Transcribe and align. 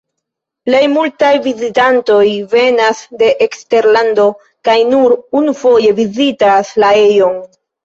Plej 0.69 0.79
multaj 0.93 1.29
vizitantoj 1.47 2.23
venas 2.55 3.03
de 3.21 3.29
eksterlando 3.47 4.27
kaj 4.71 4.77
nur 4.95 5.17
unufoje 5.43 5.95
vizitas 6.03 6.75
la 6.87 6.93
ejon. 7.07 7.41